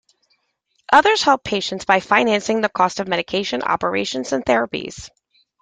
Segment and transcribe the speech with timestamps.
[0.91, 5.11] Others help patients by financing the cost of medications, operations and therapies.